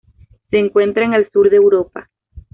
[0.49, 2.09] Se encuentra en el sur de Europa.